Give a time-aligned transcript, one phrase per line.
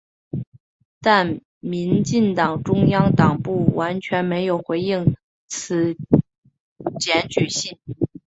[0.99, 5.15] 但民进党中央党部完全没有回应
[5.47, 5.95] 此
[6.99, 7.77] 检举信。